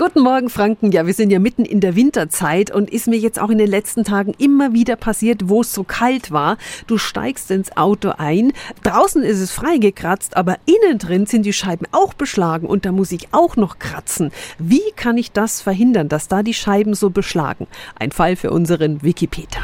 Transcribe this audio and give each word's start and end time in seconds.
Guten 0.00 0.20
Morgen, 0.20 0.48
Franken. 0.48 0.92
Ja, 0.92 1.04
wir 1.04 1.12
sind 1.12 1.28
ja 1.28 1.38
mitten 1.38 1.66
in 1.66 1.80
der 1.80 1.94
Winterzeit 1.94 2.70
und 2.70 2.88
ist 2.88 3.06
mir 3.06 3.18
jetzt 3.18 3.38
auch 3.38 3.50
in 3.50 3.58
den 3.58 3.68
letzten 3.68 4.02
Tagen 4.02 4.32
immer 4.38 4.72
wieder 4.72 4.96
passiert, 4.96 5.50
wo 5.50 5.60
es 5.60 5.74
so 5.74 5.84
kalt 5.84 6.30
war. 6.30 6.56
Du 6.86 6.96
steigst 6.96 7.50
ins 7.50 7.76
Auto 7.76 8.14
ein, 8.16 8.54
draußen 8.82 9.22
ist 9.22 9.40
es 9.40 9.50
freigekratzt, 9.50 10.38
aber 10.38 10.56
innen 10.64 10.96
drin 10.96 11.26
sind 11.26 11.44
die 11.44 11.52
Scheiben 11.52 11.86
auch 11.92 12.14
beschlagen 12.14 12.66
und 12.66 12.86
da 12.86 12.92
muss 12.92 13.12
ich 13.12 13.28
auch 13.32 13.56
noch 13.56 13.78
kratzen. 13.78 14.32
Wie 14.58 14.80
kann 14.96 15.18
ich 15.18 15.32
das 15.32 15.60
verhindern, 15.60 16.08
dass 16.08 16.28
da 16.28 16.42
die 16.42 16.54
Scheiben 16.54 16.94
so 16.94 17.10
beschlagen? 17.10 17.66
Ein 17.94 18.10
Fall 18.10 18.36
für 18.36 18.52
unseren 18.52 19.02
Wikipedia. 19.02 19.60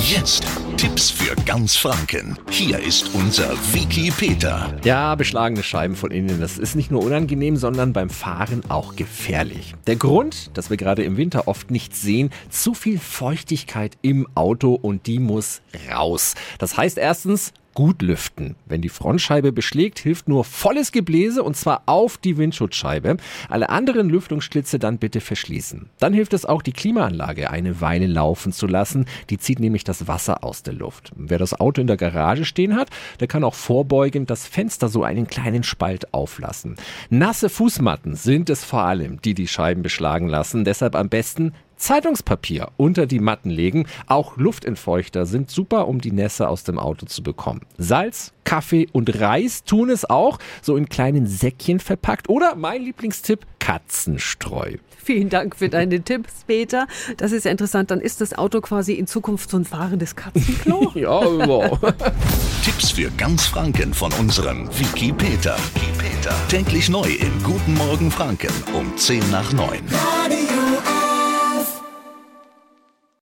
Jetzt 0.00 0.59
Tipps 0.80 1.10
für 1.10 1.36
ganz 1.44 1.76
Franken. 1.76 2.38
Hier 2.48 2.78
ist 2.78 3.14
unser 3.14 3.50
Wiki 3.74 4.10
Peter. 4.10 4.74
Ja, 4.82 5.14
beschlagene 5.14 5.62
Scheiben 5.62 5.94
von 5.94 6.10
innen, 6.10 6.40
das 6.40 6.56
ist 6.56 6.74
nicht 6.74 6.90
nur 6.90 7.04
unangenehm, 7.04 7.58
sondern 7.58 7.92
beim 7.92 8.08
Fahren 8.08 8.62
auch 8.70 8.96
gefährlich. 8.96 9.74
Der 9.86 9.96
Grund, 9.96 10.56
dass 10.56 10.70
wir 10.70 10.78
gerade 10.78 11.02
im 11.02 11.18
Winter 11.18 11.48
oft 11.48 11.70
nichts 11.70 12.00
sehen, 12.00 12.30
zu 12.48 12.72
viel 12.72 12.98
Feuchtigkeit 12.98 13.98
im 14.00 14.26
Auto 14.34 14.72
und 14.72 15.06
die 15.06 15.18
muss 15.18 15.60
raus. 15.92 16.34
Das 16.56 16.78
heißt 16.78 16.96
erstens, 16.96 17.52
gut 17.74 18.02
lüften. 18.02 18.56
Wenn 18.66 18.82
die 18.82 18.88
Frontscheibe 18.88 19.52
beschlägt, 19.52 19.98
hilft 19.98 20.28
nur 20.28 20.44
volles 20.44 20.92
Gebläse 20.92 21.42
und 21.42 21.56
zwar 21.56 21.82
auf 21.86 22.18
die 22.18 22.36
Windschutzscheibe. 22.36 23.16
Alle 23.48 23.70
anderen 23.70 24.08
Lüftungsschlitze 24.10 24.78
dann 24.78 24.98
bitte 24.98 25.20
verschließen. 25.20 25.88
Dann 25.98 26.12
hilft 26.12 26.34
es 26.34 26.44
auch, 26.44 26.62
die 26.62 26.72
Klimaanlage 26.72 27.50
eine 27.50 27.80
Weile 27.80 28.06
laufen 28.06 28.52
zu 28.52 28.66
lassen. 28.66 29.06
Die 29.30 29.38
zieht 29.38 29.60
nämlich 29.60 29.84
das 29.84 30.08
Wasser 30.08 30.44
aus 30.44 30.62
der 30.62 30.74
Luft. 30.74 31.12
Wer 31.16 31.38
das 31.38 31.58
Auto 31.58 31.80
in 31.80 31.86
der 31.86 31.96
Garage 31.96 32.44
stehen 32.44 32.76
hat, 32.76 32.90
der 33.20 33.28
kann 33.28 33.44
auch 33.44 33.54
vorbeugend 33.54 34.30
das 34.30 34.46
Fenster 34.46 34.88
so 34.88 35.04
einen 35.04 35.26
kleinen 35.26 35.62
Spalt 35.62 36.12
auflassen. 36.12 36.76
Nasse 37.08 37.48
Fußmatten 37.48 38.14
sind 38.14 38.50
es 38.50 38.64
vor 38.64 38.82
allem, 38.82 39.20
die 39.22 39.34
die 39.34 39.48
Scheiben 39.48 39.82
beschlagen 39.82 40.28
lassen. 40.28 40.64
Deshalb 40.64 40.94
am 40.94 41.08
besten 41.08 41.52
Zeitungspapier 41.80 42.68
unter 42.76 43.06
die 43.06 43.18
Matten 43.18 43.50
legen. 43.50 43.86
Auch 44.06 44.36
Luftentfeuchter 44.36 45.26
sind 45.26 45.50
super, 45.50 45.88
um 45.88 46.00
die 46.00 46.12
Nässe 46.12 46.48
aus 46.48 46.62
dem 46.62 46.78
Auto 46.78 47.06
zu 47.06 47.22
bekommen. 47.22 47.62
Salz, 47.78 48.32
Kaffee 48.44 48.88
und 48.92 49.20
Reis 49.20 49.64
tun 49.64 49.90
es 49.90 50.08
auch, 50.08 50.38
so 50.62 50.76
in 50.76 50.88
kleinen 50.88 51.26
Säckchen 51.26 51.80
verpackt. 51.80 52.28
Oder 52.28 52.54
mein 52.54 52.82
Lieblingstipp, 52.82 53.46
Katzenstreu. 53.58 54.76
Vielen 55.02 55.30
Dank 55.30 55.56
für 55.56 55.68
deine 55.68 56.00
Tipps, 56.04 56.44
Peter. 56.46 56.86
Das 57.16 57.32
ist 57.32 57.44
ja 57.44 57.50
interessant. 57.50 57.90
Dann 57.90 58.00
ist 58.00 58.20
das 58.20 58.36
Auto 58.36 58.60
quasi 58.60 58.92
in 58.92 59.06
Zukunft 59.06 59.50
so 59.50 59.56
ein 59.56 59.64
fahrendes 59.64 60.14
Katzenklo. 60.14 60.92
ja, 60.94 61.08
wow. 61.08 61.78
Tipps 62.64 62.90
für 62.90 63.10
ganz 63.12 63.46
Franken 63.46 63.94
von 63.94 64.12
unserem 64.14 64.68
Wiki 64.78 65.12
Peter. 65.12 65.56
Wiki 65.74 65.92
Peter. 65.98 66.34
Täglich 66.48 66.88
neu 66.88 67.08
in 67.08 67.42
Guten 67.42 67.74
Morgen 67.74 68.10
Franken 68.10 68.52
um 68.74 68.96
10 68.96 69.30
nach 69.30 69.52
9. 69.52 69.80